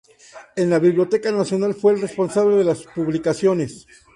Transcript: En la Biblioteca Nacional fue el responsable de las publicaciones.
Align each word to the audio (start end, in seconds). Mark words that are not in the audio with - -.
En 0.55 0.71
la 0.71 0.79
Biblioteca 0.79 1.31
Nacional 1.31 1.75
fue 1.75 1.93
el 1.93 2.01
responsable 2.01 2.55
de 2.55 2.63
las 2.63 2.81
publicaciones. 2.81 3.85